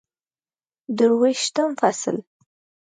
درویشتم 0.97 1.67
فصل 1.79 2.15